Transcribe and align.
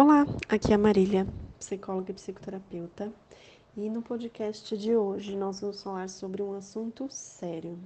Olá, 0.00 0.24
aqui 0.48 0.70
é 0.70 0.76
a 0.76 0.78
Marília, 0.78 1.26
psicóloga 1.58 2.12
e 2.12 2.14
psicoterapeuta, 2.14 3.12
e 3.76 3.90
no 3.90 4.00
podcast 4.00 4.78
de 4.78 4.94
hoje 4.94 5.36
nós 5.36 5.60
vamos 5.60 5.82
falar 5.82 6.08
sobre 6.08 6.40
um 6.40 6.54
assunto 6.54 7.08
sério. 7.10 7.76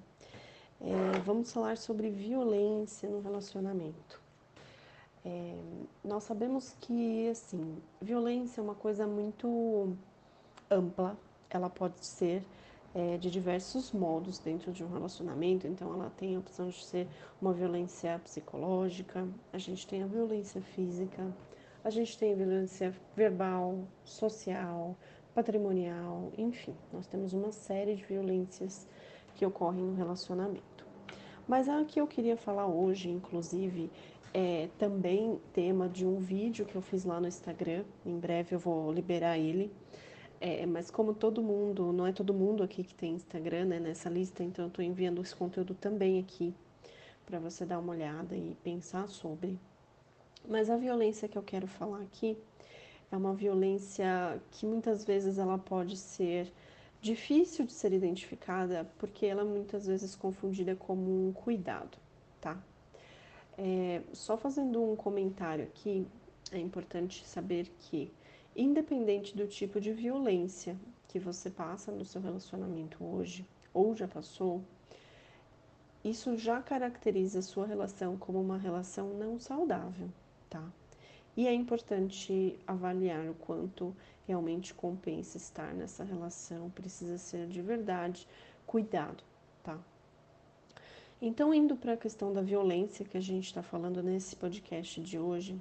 É, 0.79 1.19
vamos 1.21 1.51
falar 1.51 1.79
sobre 1.79 2.11
violência 2.11 3.09
no 3.09 3.23
relacionamento. 3.23 4.21
É, 5.25 5.57
nós 6.05 6.25
sabemos 6.25 6.77
que, 6.83 7.31
assim, 7.31 7.79
violência 7.99 8.61
é 8.61 8.63
uma 8.63 8.75
coisa 8.75 9.07
muito 9.07 9.97
ampla, 10.71 11.17
ela 11.49 11.71
pode 11.71 12.05
ser 12.05 12.45
é, 12.95 13.17
de 13.17 13.31
diversos 13.31 13.91
modos 13.91 14.39
dentro 14.39 14.71
de 14.71 14.85
um 14.85 14.93
relacionamento, 14.93 15.67
então 15.67 15.95
ela 15.95 16.13
tem 16.19 16.37
a 16.37 16.41
opção 16.41 16.69
de 16.69 16.85
ser 16.85 17.09
uma 17.41 17.55
violência 17.55 18.21
psicológica, 18.23 19.27
a 19.51 19.57
gente 19.57 19.87
tem 19.87 20.03
a 20.03 20.07
violência 20.07 20.61
física 20.61 21.33
a 21.85 21.91
gente 21.91 22.17
tem 22.17 22.35
violência 22.35 22.95
verbal, 23.17 23.87
social, 24.05 24.97
patrimonial, 25.35 26.33
enfim, 26.39 26.75
nós 26.93 27.07
temos 27.07 27.33
uma 27.33 27.51
série 27.51 27.97
de 27.97 28.05
violências 28.05 28.87
que 29.35 29.45
ocorrem 29.45 29.83
no 29.83 29.95
relacionamento. 29.95 30.87
Mas 31.49 31.69
a 31.69 31.85
que 31.85 32.01
eu 32.01 32.07
queria 32.07 32.37
falar 32.37 32.67
hoje, 32.67 33.11
inclusive, 33.11 33.91
é 34.33 34.69
também 34.79 35.41
tema 35.53 35.89
de 35.89 36.07
um 36.07 36.19
vídeo 36.19 36.65
que 36.65 36.75
eu 36.75 36.83
fiz 36.83 37.05
lá 37.05 37.21
no 37.21 37.27
Instagram. 37.27 37.85
Em 38.07 38.19
breve 38.19 38.55
eu 38.55 38.59
vou 38.59 38.93
liberar 38.93 39.39
ele. 39.39 39.73
É, 40.41 40.65
mas 40.67 40.91
como 40.91 41.15
todo 41.15 41.43
mundo, 41.43 41.93
não 41.93 42.07
é 42.07 42.13
todo 42.13 42.33
mundo 42.35 42.63
aqui 42.63 42.83
que 42.83 42.95
tem 42.95 43.15
Instagram 43.15 43.67
né, 43.67 43.79
nessa 43.79 44.09
lista, 44.09 44.43
então 44.43 44.65
eu 44.65 44.69
estou 44.69 44.85
enviando 44.85 45.23
esse 45.23 45.35
conteúdo 45.37 45.73
também 45.75 46.19
aqui 46.19 46.53
para 47.25 47.39
você 47.39 47.65
dar 47.65 47.79
uma 47.79 47.93
olhada 47.93 48.37
e 48.37 48.57
pensar 48.63 49.09
sobre. 49.09 49.59
Mas 50.49 50.69
a 50.69 50.77
violência 50.77 51.29
que 51.29 51.39
eu 51.39 51.43
quero 51.43 51.67
falar 51.67 52.01
aqui 52.01 52.37
é 53.11 53.17
uma 53.17 53.33
violência 53.33 54.41
que 54.51 54.67
muitas 54.67 55.05
vezes 55.05 55.39
ela 55.39 55.57
pode 55.57 55.97
ser 55.97 56.53
difícil 57.01 57.65
de 57.65 57.73
ser 57.73 57.93
identificada 57.93 58.91
porque 58.99 59.27
ela 59.27 59.43
é 59.43 59.45
muitas 59.45 59.87
vezes 59.87 60.17
confundida 60.17 60.75
como 60.75 61.29
um 61.29 61.33
cuidado, 61.33 61.97
tá? 62.41 62.61
É, 63.57 64.03
só 64.13 64.37
fazendo 64.37 64.83
um 64.83 64.97
comentário 64.97 65.65
aqui, 65.65 66.07
é 66.51 66.59
importante 66.59 67.25
saber 67.27 67.71
que, 67.79 68.11
independente 68.57 69.37
do 69.37 69.47
tipo 69.47 69.81
de 69.81 69.93
violência 69.93 70.77
que 71.07 71.19
você 71.19 71.51
passa 71.51 71.93
no 71.93 72.05
seu 72.05 72.21
relacionamento 72.21 73.05
hoje, 73.05 73.47
ou 73.73 73.95
já 73.95 74.09
passou, 74.09 74.63
isso 76.03 76.37
já 76.37 76.61
caracteriza 76.63 77.39
a 77.39 77.43
sua 77.43 77.67
relação 77.67 78.17
como 78.17 78.41
uma 78.41 78.59
relação 78.59 79.15
não 79.15 79.39
saudável 79.39 80.09
tá? 80.53 80.63
E 81.35 81.49
é 81.49 81.55
importante 81.55 82.59
avaliar 82.67 83.27
o 83.27 83.35
quanto 83.35 83.97
realmente 84.27 84.75
compensa 84.75 85.39
estar 85.39 85.73
nessa 85.73 86.05
relação, 86.05 86.69
precisa 86.71 87.17
ser 87.17 87.49
de 87.49 87.63
verdade 87.63 88.29
cuidado, 88.67 89.25
tá? 89.65 89.79
Então, 91.23 91.55
indo 91.55 91.75
para 91.75 91.95
a 91.95 91.97
questão 91.97 92.35
da 92.35 92.43
violência 92.43 93.05
que 93.05 93.17
a 93.17 93.21
gente 93.21 93.47
está 93.47 93.63
falando 93.63 94.03
nesse 94.03 94.37
podcast 94.37 95.01
de 95.01 95.19
hoje, 95.19 95.59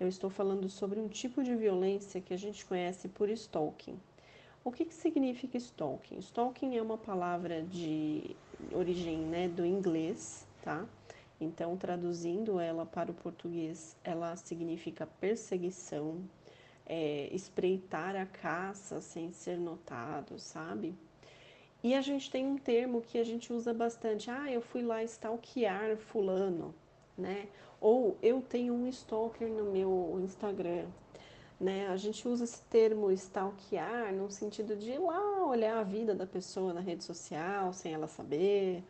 eu 0.00 0.08
estou 0.08 0.30
falando 0.30 0.70
sobre 0.70 0.98
um 0.98 1.08
tipo 1.08 1.42
de 1.42 1.54
violência 1.54 2.20
que 2.20 2.32
a 2.32 2.38
gente 2.38 2.64
conhece 2.64 3.08
por 3.08 3.28
stalking. 3.28 3.98
O 4.64 4.72
que, 4.72 4.86
que 4.86 4.94
significa 4.94 5.58
stalking? 5.58 6.18
Stalking 6.18 6.76
é 6.76 6.82
uma 6.82 6.96
palavra 6.96 7.62
de 7.62 8.34
origem 8.72 9.18
né, 9.18 9.48
do 9.48 9.66
inglês, 9.66 10.46
tá? 10.62 10.86
Então, 11.44 11.76
traduzindo 11.76 12.58
ela 12.58 12.84
para 12.86 13.10
o 13.10 13.14
português, 13.14 13.96
ela 14.02 14.34
significa 14.36 15.06
perseguição, 15.20 16.22
é, 16.86 17.28
espreitar 17.32 18.16
a 18.16 18.26
caça 18.26 19.00
sem 19.00 19.30
ser 19.32 19.58
notado, 19.58 20.38
sabe? 20.38 20.94
E 21.82 21.94
a 21.94 22.00
gente 22.00 22.30
tem 22.30 22.46
um 22.46 22.56
termo 22.56 23.02
que 23.02 23.18
a 23.18 23.24
gente 23.24 23.52
usa 23.52 23.74
bastante. 23.74 24.30
Ah, 24.30 24.50
eu 24.50 24.62
fui 24.62 24.82
lá 24.82 25.04
stalkear 25.04 25.98
fulano, 25.98 26.74
né? 27.16 27.46
Ou 27.78 28.16
eu 28.22 28.40
tenho 28.40 28.72
um 28.72 28.88
stalker 28.88 29.46
no 29.48 29.70
meu 29.70 30.18
Instagram, 30.24 30.86
né? 31.60 31.86
A 31.88 31.96
gente 31.98 32.26
usa 32.26 32.44
esse 32.44 32.62
termo 32.62 33.10
stalkear 33.12 34.14
no 34.14 34.30
sentido 34.30 34.74
de 34.74 34.92
ir 34.92 34.98
lá 34.98 35.46
olhar 35.46 35.78
a 35.78 35.82
vida 35.82 36.14
da 36.14 36.26
pessoa 36.26 36.72
na 36.72 36.80
rede 36.80 37.04
social 37.04 37.70
sem 37.74 37.92
ela 37.92 38.08
saber, 38.08 38.82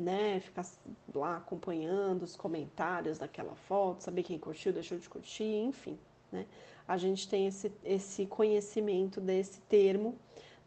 né? 0.00 0.40
Ficar 0.40 0.66
lá 1.14 1.36
acompanhando 1.36 2.22
os 2.22 2.34
comentários 2.34 3.18
daquela 3.18 3.54
foto, 3.54 4.02
saber 4.02 4.22
quem 4.22 4.38
curtiu, 4.38 4.72
deixou 4.72 4.98
de 4.98 5.08
curtir, 5.08 5.44
enfim, 5.44 5.98
né? 6.32 6.46
A 6.88 6.96
gente 6.96 7.28
tem 7.28 7.46
esse, 7.46 7.70
esse 7.84 8.26
conhecimento 8.26 9.20
desse 9.20 9.60
termo 9.62 10.16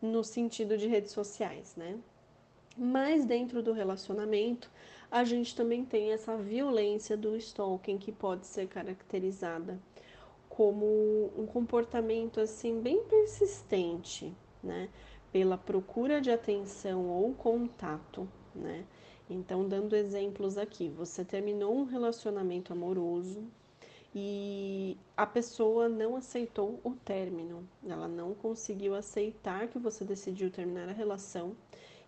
no 0.02 0.24
sentido 0.24 0.78
de 0.78 0.88
redes 0.88 1.12
sociais, 1.12 1.76
né? 1.76 1.98
Mas 2.78 3.26
dentro 3.26 3.62
do 3.62 3.74
relacionamento, 3.74 4.70
a 5.12 5.24
gente 5.24 5.56
também 5.56 5.84
tem 5.84 6.12
essa 6.12 6.38
violência 6.38 7.18
do 7.18 7.36
stalking 7.36 7.98
que 7.98 8.12
pode 8.12 8.46
ser 8.46 8.68
caracterizada 8.68 9.80
como 10.50 11.32
um 11.38 11.46
comportamento 11.46 12.40
assim 12.40 12.80
bem 12.80 13.04
persistente, 13.04 14.34
né? 14.62 14.90
Pela 15.32 15.58
procura 15.58 16.22
de 16.22 16.30
atenção 16.30 17.08
ou 17.10 17.34
contato, 17.34 18.28
né? 18.54 18.86
Então, 19.30 19.68
dando 19.68 19.96
exemplos 19.96 20.58
aqui, 20.58 20.90
você 20.90 21.24
terminou 21.24 21.76
um 21.76 21.86
relacionamento 21.86 22.74
amoroso 22.74 23.44
e 24.14 24.98
a 25.18 25.26
pessoa 25.26 25.90
não 25.90 26.16
aceitou 26.16 26.80
o 26.84 26.92
término, 26.92 27.68
ela 27.88 28.08
não 28.08 28.34
conseguiu 28.36 28.94
aceitar 28.94 29.68
que 29.68 29.80
você 29.80 30.04
decidiu 30.04 30.52
terminar 30.52 30.90
a 30.90 30.94
relação 30.94 31.56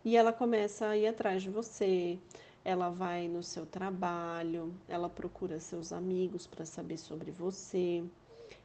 e 0.04 0.16
ela 0.16 0.32
começa 0.32 0.88
a 0.88 0.98
ir 0.98 1.08
atrás 1.08 1.42
de 1.42 1.50
você, 1.50 2.20
ela 2.64 2.90
vai 2.90 3.28
no 3.28 3.42
seu 3.42 3.66
trabalho, 3.66 4.74
ela 4.88 5.10
procura 5.10 5.60
seus 5.60 5.92
amigos 5.92 6.46
para 6.46 6.66
saber 6.66 6.98
sobre 6.98 7.32
você, 7.32 8.04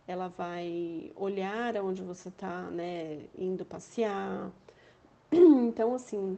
ela 0.07 0.29
vai 0.29 1.13
olhar 1.15 1.77
aonde 1.77 2.03
você 2.03 2.29
está, 2.29 2.63
né, 2.71 3.21
indo 3.39 3.65
passear. 3.65 4.51
Então, 5.33 5.95
assim, 5.95 6.37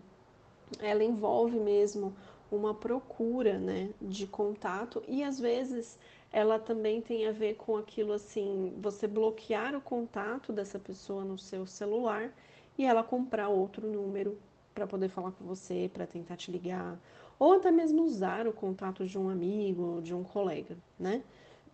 ela 0.80 1.02
envolve 1.02 1.58
mesmo 1.58 2.14
uma 2.50 2.74
procura, 2.74 3.58
né, 3.58 3.90
de 4.00 4.26
contato 4.26 5.02
e 5.08 5.22
às 5.22 5.40
vezes 5.40 5.98
ela 6.30 6.58
também 6.58 7.00
tem 7.00 7.26
a 7.26 7.32
ver 7.32 7.54
com 7.54 7.76
aquilo 7.76 8.12
assim, 8.12 8.72
você 8.78 9.06
bloquear 9.06 9.74
o 9.74 9.80
contato 9.80 10.52
dessa 10.52 10.78
pessoa 10.78 11.24
no 11.24 11.38
seu 11.38 11.66
celular 11.66 12.32
e 12.76 12.84
ela 12.84 13.02
comprar 13.02 13.48
outro 13.48 13.86
número 13.86 14.38
para 14.74 14.86
poder 14.86 15.08
falar 15.08 15.32
com 15.32 15.44
você, 15.44 15.90
para 15.92 16.06
tentar 16.06 16.36
te 16.36 16.50
ligar, 16.50 16.98
ou 17.38 17.54
até 17.54 17.70
mesmo 17.70 18.02
usar 18.02 18.46
o 18.46 18.52
contato 18.52 19.06
de 19.06 19.18
um 19.18 19.28
amigo, 19.28 20.00
de 20.02 20.14
um 20.14 20.24
colega, 20.24 20.76
né? 20.98 21.22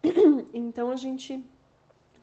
Então 0.52 0.90
a 0.90 0.96
gente 0.96 1.44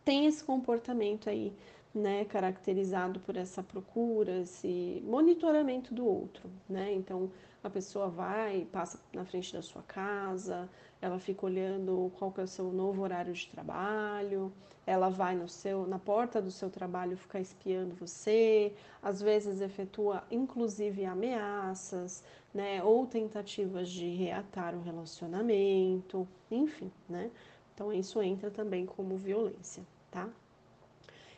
tem 0.03 0.25
esse 0.25 0.43
comportamento 0.43 1.29
aí 1.29 1.53
né, 1.95 2.25
caracterizado 2.25 3.21
por 3.21 3.37
essa 3.37 3.63
procura, 3.63 4.41
esse 4.41 5.01
monitoramento 5.05 5.93
do 5.93 6.05
outro, 6.05 6.49
né? 6.67 6.93
Então 6.93 7.31
a 7.63 7.69
pessoa 7.69 8.09
vai, 8.09 8.67
passa 8.71 8.99
na 9.13 9.23
frente 9.23 9.53
da 9.53 9.61
sua 9.61 9.81
casa, 9.81 10.69
ela 11.01 11.17
fica 11.17 11.45
olhando 11.45 12.11
qual 12.19 12.31
que 12.31 12.41
é 12.41 12.43
o 12.43 12.47
seu 12.47 12.71
novo 12.71 13.01
horário 13.01 13.33
de 13.33 13.47
trabalho, 13.47 14.51
ela 14.85 15.09
vai 15.09 15.35
no 15.35 15.47
seu, 15.47 15.87
na 15.87 15.97
porta 15.97 16.41
do 16.41 16.51
seu 16.51 16.69
trabalho 16.69 17.17
ficar 17.17 17.39
espiando 17.39 17.95
você, 17.95 18.73
às 19.01 19.21
vezes 19.21 19.61
efetua 19.61 20.23
inclusive 20.29 21.05
ameaças, 21.05 22.23
né, 22.53 22.83
ou 22.83 23.07
tentativas 23.07 23.89
de 23.89 24.09
reatar 24.09 24.75
o 24.75 24.81
relacionamento, 24.81 26.27
enfim, 26.51 26.91
né? 27.09 27.31
Então 27.73 27.91
isso 27.91 28.21
entra 28.21 28.51
também 28.51 28.85
como 28.85 29.17
violência, 29.17 29.83
tá? 30.11 30.29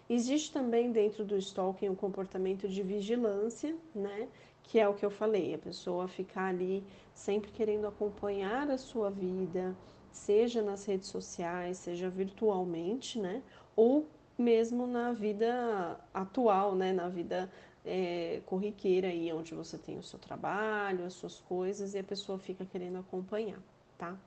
Existe 0.09 0.51
também 0.51 0.91
dentro 0.91 1.25
do 1.25 1.37
stalking 1.37 1.89
um 1.89 1.95
comportamento 1.95 2.67
de 2.67 2.81
vigilância, 2.81 3.75
né? 3.93 4.27
Que 4.63 4.79
é 4.79 4.87
o 4.87 4.93
que 4.93 5.05
eu 5.05 5.11
falei, 5.11 5.53
a 5.53 5.57
pessoa 5.57 6.07
ficar 6.07 6.47
ali 6.47 6.83
sempre 7.13 7.51
querendo 7.51 7.87
acompanhar 7.87 8.69
a 8.69 8.77
sua 8.77 9.09
vida, 9.09 9.75
seja 10.11 10.61
nas 10.61 10.85
redes 10.85 11.09
sociais, 11.09 11.77
seja 11.77 12.09
virtualmente, 12.09 13.19
né? 13.19 13.41
Ou 13.75 14.07
mesmo 14.37 14.87
na 14.87 15.11
vida 15.11 15.99
atual, 16.13 16.75
né? 16.75 16.93
Na 16.93 17.09
vida 17.09 17.49
é, 17.85 18.41
corriqueira 18.45 19.07
aí, 19.07 19.31
onde 19.33 19.53
você 19.53 19.77
tem 19.77 19.97
o 19.97 20.03
seu 20.03 20.19
trabalho, 20.19 21.05
as 21.05 21.13
suas 21.13 21.39
coisas 21.39 21.93
e 21.93 21.99
a 21.99 22.03
pessoa 22.03 22.37
fica 22.37 22.65
querendo 22.65 22.97
acompanhar, 22.97 23.59
tá? 23.97 24.17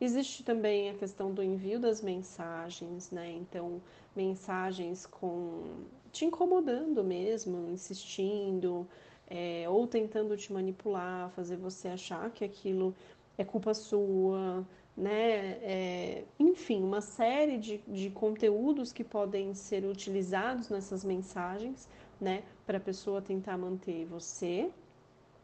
Existe 0.00 0.42
também 0.42 0.90
a 0.90 0.94
questão 0.94 1.32
do 1.32 1.42
envio 1.42 1.78
das 1.78 2.02
mensagens, 2.02 3.10
né? 3.10 3.30
Então, 3.30 3.80
mensagens 4.16 5.06
com 5.06 5.84
te 6.12 6.24
incomodando 6.24 7.02
mesmo, 7.02 7.70
insistindo, 7.70 8.86
é, 9.26 9.64
ou 9.68 9.86
tentando 9.86 10.36
te 10.36 10.52
manipular, 10.52 11.30
fazer 11.30 11.56
você 11.56 11.88
achar 11.88 12.30
que 12.30 12.44
aquilo 12.44 12.94
é 13.36 13.44
culpa 13.44 13.74
sua, 13.74 14.64
né? 14.96 15.58
É, 15.62 16.24
enfim, 16.38 16.82
uma 16.82 17.00
série 17.00 17.58
de, 17.58 17.78
de 17.88 18.10
conteúdos 18.10 18.92
que 18.92 19.02
podem 19.02 19.54
ser 19.54 19.84
utilizados 19.84 20.68
nessas 20.68 21.04
mensagens, 21.04 21.88
né? 22.20 22.44
Para 22.64 22.78
a 22.78 22.80
pessoa 22.80 23.20
tentar 23.20 23.58
manter 23.58 24.06
você, 24.06 24.70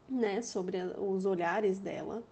né? 0.08 0.40
Sobre 0.42 0.78
a, 0.78 0.86
os 1.00 1.26
olhares 1.26 1.78
dela, 1.80 2.22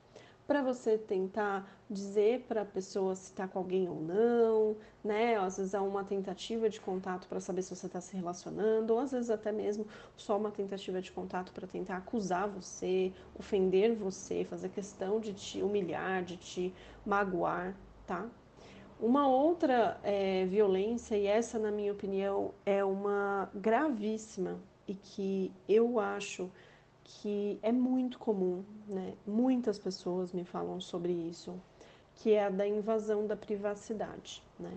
para 0.49 0.63
você 0.63 0.97
tentar 0.97 1.71
dizer 1.91 2.47
para 2.49 2.63
a 2.63 2.65
pessoa 2.65 3.15
se 3.15 3.25
está 3.25 3.47
com 3.47 3.59
alguém 3.59 3.87
ou 3.87 4.01
não, 4.01 4.77
né? 5.05 5.37
Às 5.37 5.59
vezes 5.59 5.75
é 5.75 5.81
uma 5.81 6.03
tentativa 6.03 6.71
de 6.71 6.81
contato 6.81 7.29
para 7.29 7.39
saber 7.39 7.61
se 7.61 7.77
você 7.77 7.85
está 7.85 8.01
se 8.01 8.17
relacionando, 8.17 8.95
ou 8.95 8.99
às 8.99 9.13
vezes 9.13 9.29
até 9.29 9.53
mesmo 9.53 9.87
só 10.17 10.39
uma 10.39 10.51
tentativa 10.51 11.03
de 11.03 11.13
contato 11.13 11.53
para 11.53 11.67
tentar 11.67 11.99
acusar 11.99 12.49
você, 12.49 13.13
ofender 13.39 13.95
você, 13.95 14.43
fazer 14.43 14.71
questão 14.71 15.21
de 15.21 15.35
te 15.35 15.63
humilhar, 15.63 16.25
de 16.25 16.39
te 16.39 16.75
magoar, 17.05 17.77
tá? 18.07 18.27
Uma 18.99 19.29
outra 19.29 20.01
é, 20.03 20.47
violência, 20.47 21.15
e 21.15 21.27
essa, 21.27 21.59
na 21.59 21.71
minha 21.71 21.93
opinião, 21.93 22.55
é 22.65 22.83
uma 22.83 23.51
gravíssima 23.55 24.59
e 24.89 24.95
que 24.95 25.53
eu 25.69 26.01
acho 26.01 26.51
que 27.09 27.59
é 27.63 27.73
muito 27.73 28.19
comum, 28.19 28.63
né? 28.87 29.15
Muitas 29.27 29.79
pessoas 29.79 30.31
me 30.33 30.45
falam 30.45 30.79
sobre 30.79 31.13
isso, 31.13 31.59
que 32.15 32.35
é 32.35 32.45
a 32.45 32.51
da 32.51 32.69
invasão 32.69 33.27
da 33.27 33.35
privacidade, 33.35 34.43
né? 34.61 34.73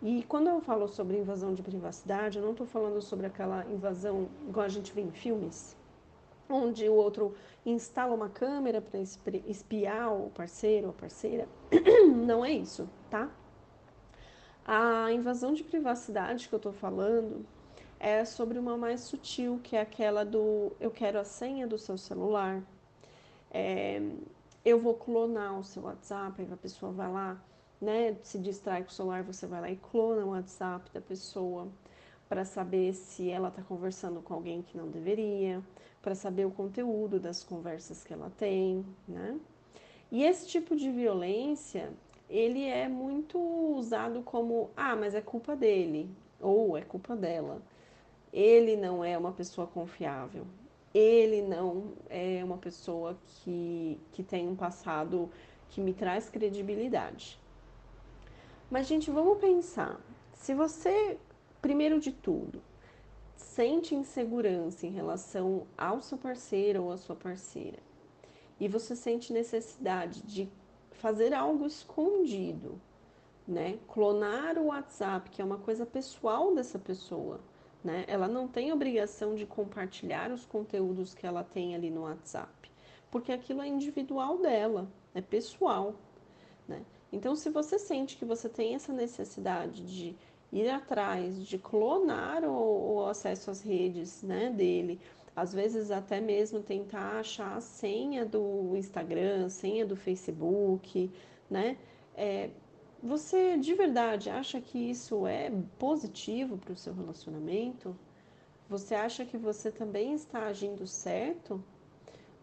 E 0.00 0.22
quando 0.24 0.48
eu 0.48 0.60
falo 0.60 0.88
sobre 0.88 1.18
invasão 1.18 1.52
de 1.52 1.62
privacidade, 1.62 2.38
eu 2.38 2.44
não 2.44 2.52
estou 2.52 2.66
falando 2.66 3.02
sobre 3.02 3.26
aquela 3.26 3.66
invasão 3.66 4.28
igual 4.48 4.64
a 4.64 4.68
gente 4.68 4.92
vê 4.92 5.02
em 5.02 5.10
filmes, 5.10 5.76
onde 6.48 6.88
o 6.88 6.94
outro 6.94 7.34
instala 7.66 8.14
uma 8.14 8.30
câmera 8.30 8.80
para 8.80 8.98
espiar 9.46 10.14
o 10.14 10.30
parceiro 10.30 10.86
ou 10.86 10.92
parceira. 10.94 11.46
Não 12.26 12.44
é 12.44 12.52
isso, 12.52 12.88
tá? 13.10 13.28
A 14.64 15.12
invasão 15.12 15.52
de 15.52 15.64
privacidade 15.64 16.48
que 16.48 16.54
eu 16.54 16.58
estou 16.58 16.72
falando 16.72 17.44
é 18.00 18.24
sobre 18.24 18.58
uma 18.58 18.76
mais 18.76 19.00
sutil, 19.00 19.60
que 19.62 19.76
é 19.76 19.80
aquela 19.80 20.24
do 20.24 20.72
eu 20.80 20.90
quero 20.90 21.18
a 21.18 21.24
senha 21.24 21.66
do 21.66 21.78
seu 21.78 21.98
celular, 21.98 22.62
é, 23.50 24.00
eu 24.64 24.78
vou 24.80 24.94
clonar 24.94 25.58
o 25.58 25.64
seu 25.64 25.82
WhatsApp, 25.82 26.46
a 26.52 26.56
pessoa 26.56 26.92
vai 26.92 27.10
lá, 27.10 27.42
né, 27.80 28.16
se 28.22 28.38
distrai 28.38 28.82
com 28.82 28.90
o 28.90 28.92
celular, 28.92 29.22
você 29.22 29.46
vai 29.46 29.60
lá 29.60 29.70
e 29.70 29.76
clona 29.76 30.24
o 30.24 30.30
WhatsApp 30.30 30.90
da 30.92 31.00
pessoa 31.00 31.68
para 32.28 32.44
saber 32.44 32.92
se 32.92 33.30
ela 33.30 33.48
está 33.48 33.62
conversando 33.62 34.20
com 34.20 34.34
alguém 34.34 34.62
que 34.62 34.76
não 34.76 34.88
deveria, 34.88 35.62
para 36.02 36.14
saber 36.14 36.46
o 36.46 36.50
conteúdo 36.50 37.18
das 37.18 37.42
conversas 37.42 38.04
que 38.04 38.12
ela 38.12 38.30
tem, 38.36 38.84
né? 39.06 39.38
E 40.10 40.24
esse 40.24 40.46
tipo 40.46 40.76
de 40.76 40.90
violência, 40.90 41.90
ele 42.28 42.64
é 42.64 42.88
muito 42.88 43.38
usado 43.38 44.22
como, 44.22 44.70
ah, 44.76 44.94
mas 44.94 45.14
é 45.14 45.20
culpa 45.20 45.56
dele, 45.56 46.08
ou 46.40 46.76
é 46.76 46.82
culpa 46.82 47.16
dela 47.16 47.60
ele 48.32 48.76
não 48.76 49.04
é 49.04 49.16
uma 49.16 49.32
pessoa 49.32 49.66
confiável, 49.66 50.46
ele 50.94 51.42
não 51.42 51.92
é 52.08 52.42
uma 52.42 52.58
pessoa 52.58 53.16
que, 53.26 54.00
que 54.12 54.22
tem 54.22 54.48
um 54.48 54.56
passado 54.56 55.30
que 55.70 55.80
me 55.80 55.92
traz 55.92 56.28
credibilidade. 56.28 57.38
Mas, 58.70 58.86
gente, 58.86 59.10
vamos 59.10 59.38
pensar. 59.38 60.00
Se 60.34 60.54
você, 60.54 61.18
primeiro 61.60 62.00
de 62.00 62.12
tudo, 62.12 62.62
sente 63.36 63.94
insegurança 63.94 64.86
em 64.86 64.90
relação 64.90 65.66
ao 65.76 66.00
seu 66.00 66.18
parceiro 66.18 66.84
ou 66.84 66.92
à 66.92 66.96
sua 66.96 67.16
parceira, 67.16 67.78
e 68.60 68.68
você 68.68 68.96
sente 68.96 69.32
necessidade 69.32 70.22
de 70.22 70.48
fazer 70.90 71.32
algo 71.32 71.66
escondido, 71.66 72.80
né? 73.46 73.78
Clonar 73.88 74.58
o 74.58 74.66
WhatsApp, 74.66 75.30
que 75.30 75.40
é 75.40 75.44
uma 75.44 75.58
coisa 75.58 75.86
pessoal 75.86 76.54
dessa 76.54 76.78
pessoa 76.78 77.40
né? 77.82 78.04
Ela 78.08 78.28
não 78.28 78.48
tem 78.48 78.72
obrigação 78.72 79.34
de 79.34 79.46
compartilhar 79.46 80.30
os 80.30 80.44
conteúdos 80.44 81.14
que 81.14 81.26
ela 81.26 81.44
tem 81.44 81.74
ali 81.74 81.90
no 81.90 82.02
WhatsApp, 82.02 82.70
porque 83.10 83.32
aquilo 83.32 83.62
é 83.62 83.68
individual 83.68 84.38
dela, 84.38 84.88
é 85.14 85.20
pessoal, 85.20 85.94
né? 86.66 86.82
Então, 87.12 87.34
se 87.34 87.48
você 87.48 87.78
sente 87.78 88.16
que 88.16 88.24
você 88.24 88.48
tem 88.48 88.74
essa 88.74 88.92
necessidade 88.92 89.82
de 89.86 90.14
ir 90.52 90.68
atrás, 90.68 91.46
de 91.46 91.58
clonar 91.58 92.44
o, 92.44 92.96
o 92.96 93.06
acesso 93.06 93.50
às 93.50 93.62
redes 93.62 94.22
né, 94.22 94.50
dele, 94.50 95.00
às 95.34 95.52
vezes 95.52 95.90
até 95.90 96.20
mesmo 96.20 96.60
tentar 96.62 97.20
achar 97.20 97.56
a 97.56 97.60
senha 97.60 98.26
do 98.26 98.76
Instagram, 98.76 99.48
senha 99.48 99.86
do 99.86 99.96
Facebook, 99.96 101.10
né? 101.48 101.78
É, 102.16 102.50
você 103.02 103.56
de 103.56 103.74
verdade 103.74 104.28
acha 104.30 104.60
que 104.60 104.78
isso 104.78 105.26
é 105.26 105.50
positivo 105.78 106.58
para 106.58 106.72
o 106.72 106.76
seu 106.76 106.92
relacionamento? 106.92 107.96
Você 108.68 108.94
acha 108.94 109.24
que 109.24 109.36
você 109.36 109.70
também 109.70 110.12
está 110.12 110.46
agindo 110.46 110.86
certo? 110.86 111.62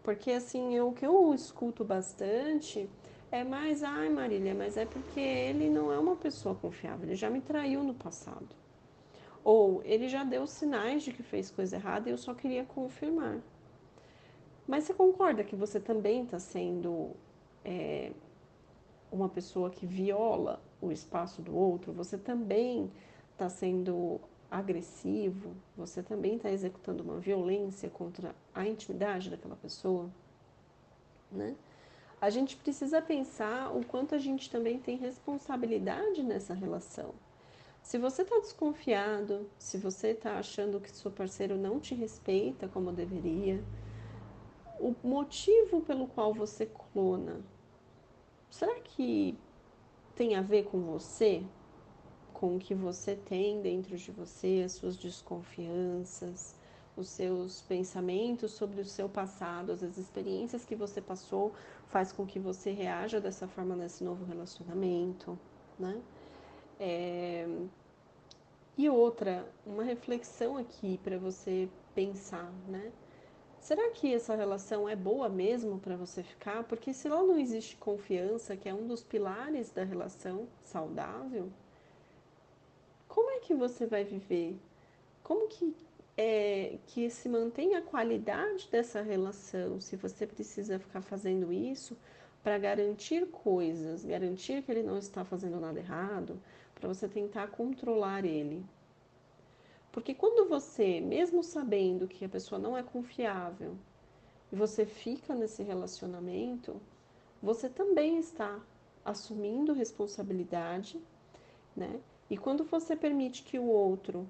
Porque 0.02 0.30
assim, 0.30 0.78
o 0.80 0.92
que 0.92 1.06
eu 1.06 1.34
escuto 1.34 1.84
bastante 1.84 2.88
é 3.30 3.44
mais, 3.44 3.82
ai 3.82 4.08
Marília, 4.08 4.54
mas 4.54 4.76
é 4.76 4.86
porque 4.86 5.20
ele 5.20 5.68
não 5.68 5.92
é 5.92 5.98
uma 5.98 6.16
pessoa 6.16 6.54
confiável, 6.54 7.06
ele 7.06 7.16
já 7.16 7.28
me 7.28 7.40
traiu 7.40 7.82
no 7.82 7.94
passado. 7.94 8.48
Ou 9.44 9.82
ele 9.84 10.08
já 10.08 10.24
deu 10.24 10.46
sinais 10.46 11.02
de 11.02 11.12
que 11.12 11.22
fez 11.22 11.50
coisa 11.50 11.76
errada 11.76 12.08
e 12.08 12.12
eu 12.12 12.18
só 12.18 12.34
queria 12.34 12.64
confirmar. 12.64 13.40
Mas 14.66 14.84
você 14.84 14.94
concorda 14.94 15.44
que 15.44 15.54
você 15.54 15.78
também 15.78 16.24
está 16.24 16.38
sendo 16.38 17.10
é, 17.64 18.12
uma 19.10 19.28
pessoa 19.28 19.70
que 19.70 19.86
viola 19.86 20.62
o 20.80 20.90
espaço 20.90 21.42
do 21.42 21.56
outro, 21.56 21.92
você 21.92 22.18
também 22.18 22.90
está 23.32 23.48
sendo 23.48 24.20
agressivo, 24.50 25.54
você 25.76 26.02
também 26.02 26.36
está 26.36 26.50
executando 26.50 27.02
uma 27.02 27.18
violência 27.18 27.88
contra 27.90 28.34
a 28.54 28.66
intimidade 28.66 29.30
daquela 29.30 29.56
pessoa, 29.56 30.10
né? 31.30 31.54
A 32.20 32.30
gente 32.30 32.56
precisa 32.56 33.02
pensar 33.02 33.76
o 33.76 33.84
quanto 33.84 34.14
a 34.14 34.18
gente 34.18 34.50
também 34.50 34.78
tem 34.78 34.96
responsabilidade 34.96 36.22
nessa 36.22 36.54
relação. 36.54 37.14
Se 37.82 37.98
você 37.98 38.22
está 38.22 38.38
desconfiado, 38.38 39.48
se 39.58 39.76
você 39.76 40.08
está 40.08 40.38
achando 40.38 40.80
que 40.80 40.90
seu 40.90 41.10
parceiro 41.10 41.56
não 41.56 41.78
te 41.78 41.94
respeita 41.94 42.66
como 42.66 42.90
deveria, 42.90 43.62
o 44.80 44.94
motivo 45.04 45.82
pelo 45.82 46.06
qual 46.08 46.32
você 46.32 46.66
clona 46.66 47.40
será 48.56 48.74
que 48.80 49.38
tem 50.14 50.34
a 50.34 50.40
ver 50.40 50.64
com 50.64 50.80
você? 50.80 51.44
Com 52.32 52.56
o 52.56 52.58
que 52.58 52.74
você 52.74 53.14
tem 53.14 53.60
dentro 53.60 53.96
de 53.96 54.10
você, 54.10 54.62
as 54.64 54.72
suas 54.72 54.96
desconfianças, 54.96 56.54
os 56.96 57.08
seus 57.08 57.60
pensamentos 57.62 58.52
sobre 58.52 58.80
o 58.80 58.84
seu 58.84 59.08
passado, 59.08 59.72
as 59.72 59.82
experiências 59.82 60.64
que 60.64 60.74
você 60.74 61.00
passou 61.02 61.52
faz 61.86 62.12
com 62.12 62.26
que 62.26 62.38
você 62.38 62.72
reaja 62.72 63.20
dessa 63.20 63.46
forma 63.46 63.76
nesse 63.76 64.02
novo 64.02 64.24
relacionamento, 64.24 65.38
né? 65.78 66.00
É... 66.80 67.46
E 68.78 68.88
outra, 68.88 69.46
uma 69.66 69.82
reflexão 69.82 70.56
aqui 70.56 70.98
para 70.98 71.18
você 71.18 71.68
pensar, 71.94 72.50
né? 72.68 72.90
Será 73.66 73.90
que 73.90 74.14
essa 74.14 74.36
relação 74.36 74.88
é 74.88 74.94
boa 74.94 75.28
mesmo 75.28 75.80
para 75.80 75.96
você 75.96 76.22
ficar? 76.22 76.62
Porque 76.62 76.94
se 76.94 77.08
lá 77.08 77.20
não 77.20 77.36
existe 77.36 77.74
confiança, 77.74 78.56
que 78.56 78.68
é 78.68 78.72
um 78.72 78.86
dos 78.86 79.02
pilares 79.02 79.72
da 79.72 79.82
relação 79.82 80.46
saudável, 80.62 81.50
como 83.08 83.28
é 83.32 83.40
que 83.40 83.56
você 83.56 83.84
vai 83.84 84.04
viver? 84.04 84.56
Como 85.20 85.48
que 85.48 85.74
é 86.16 86.78
que 86.86 87.10
se 87.10 87.28
mantém 87.28 87.74
a 87.74 87.82
qualidade 87.82 88.68
dessa 88.70 89.02
relação 89.02 89.80
se 89.80 89.96
você 89.96 90.28
precisa 90.28 90.78
ficar 90.78 91.02
fazendo 91.02 91.52
isso 91.52 91.96
para 92.44 92.56
garantir 92.58 93.26
coisas, 93.32 94.04
garantir 94.04 94.62
que 94.62 94.70
ele 94.70 94.84
não 94.84 94.96
está 94.96 95.24
fazendo 95.24 95.58
nada 95.58 95.80
errado, 95.80 96.40
para 96.72 96.86
você 96.86 97.08
tentar 97.08 97.48
controlar 97.48 98.24
ele? 98.24 98.64
Porque 99.96 100.12
quando 100.12 100.46
você, 100.46 101.00
mesmo 101.00 101.42
sabendo 101.42 102.06
que 102.06 102.22
a 102.22 102.28
pessoa 102.28 102.58
não 102.58 102.76
é 102.76 102.82
confiável, 102.82 103.78
e 104.52 104.54
você 104.54 104.84
fica 104.84 105.34
nesse 105.34 105.62
relacionamento, 105.62 106.78
você 107.42 107.66
também 107.66 108.18
está 108.18 108.60
assumindo 109.02 109.72
responsabilidade, 109.72 111.00
né? 111.74 111.98
E 112.28 112.36
quando 112.36 112.62
você 112.62 112.94
permite 112.94 113.42
que 113.42 113.58
o 113.58 113.64
outro, 113.64 114.28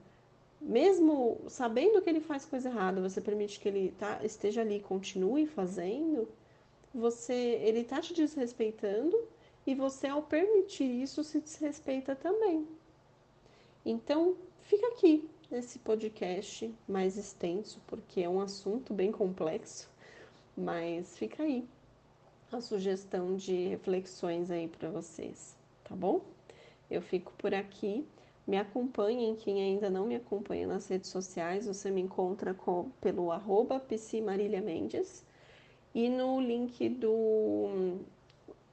mesmo 0.61 1.41
sabendo 1.49 2.01
que 2.01 2.11
ele 2.11 2.21
faz 2.21 2.45
coisa 2.45 2.69
errada, 2.69 3.01
você 3.01 3.21
permite 3.21 3.59
que 3.59 3.67
ele 3.67 3.93
tá, 3.99 4.21
esteja 4.23 4.61
ali, 4.61 4.79
continue 4.79 5.49
fazendo, 5.49 6.29
você, 6.95 7.35
ele 7.35 7.81
está 7.81 8.01
te 8.01 8.15
desrespeitando 8.15 9.21
e 9.67 9.75
você, 9.75 10.07
ao 10.07 10.23
permitir 10.23 11.03
isso, 11.03 11.25
se 11.25 11.41
desrespeita 11.41 12.15
também. 12.15 12.69
Então, 13.85 14.37
fica 14.63 14.87
aqui 14.87 15.29
esse 15.51 15.79
podcast 15.79 16.75
mais 16.89 17.17
extenso, 17.17 17.81
porque 17.87 18.23
é 18.23 18.29
um 18.29 18.41
assunto 18.41 18.93
bem 18.93 19.13
complexo, 19.13 19.89
mas 20.57 21.17
fica 21.17 21.43
aí. 21.43 21.65
a 22.53 22.61
sugestão 22.61 23.37
de 23.37 23.69
reflexões 23.69 24.51
aí 24.51 24.69
para 24.69 24.89
vocês, 24.91 25.57
tá 25.85 25.95
bom? 25.95 26.21
Eu 26.91 27.03
fico 27.03 27.33
por 27.39 27.55
aqui. 27.55 28.07
Me 28.47 28.57
acompanhem, 28.57 29.35
quem 29.35 29.61
ainda 29.61 29.91
não 29.91 30.07
me 30.07 30.15
acompanha 30.15 30.69
nas 30.69 30.87
redes 30.89 31.11
sociais, 31.11 31.67
você 31.67 31.91
me 31.91 32.01
encontra 32.01 32.55
com, 32.55 32.91
pelo 33.01 33.33
arroba 33.33 33.83
Mendes 34.63 35.25
e 35.93 36.09
no 36.09 36.41
link 36.41 36.89
do 36.91 37.99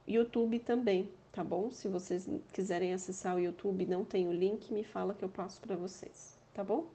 YouTube 0.06 0.60
também, 0.60 1.08
tá 1.32 1.42
bom? 1.42 1.70
Se 1.72 1.88
vocês 1.88 2.28
quiserem 2.52 2.94
acessar 2.94 3.34
o 3.34 3.40
YouTube 3.40 3.86
não 3.86 4.04
tem 4.04 4.28
o 4.28 4.32
link, 4.32 4.72
me 4.72 4.84
fala 4.84 5.14
que 5.14 5.24
eu 5.24 5.28
passo 5.28 5.60
para 5.60 5.74
vocês, 5.74 6.33
tá 6.54 6.64
bom? 6.64 6.86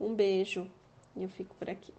Um 0.00 0.14
beijo 0.14 0.68
e 1.14 1.22
eu 1.22 1.28
fico 1.28 1.54
por 1.54 1.70
aqui. 1.70 1.94